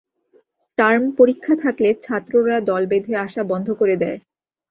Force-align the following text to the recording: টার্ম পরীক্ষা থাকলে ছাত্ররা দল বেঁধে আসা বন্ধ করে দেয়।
টার্ম 0.77 1.03
পরীক্ষা 1.17 1.53
থাকলে 1.55 1.89
ছাত্ররা 2.01 2.57
দল 2.61 2.83
বেঁধে 2.85 3.13
আসা 3.17 3.41
বন্ধ 3.43 3.67
করে 3.73 3.95
দেয়। 3.95 4.17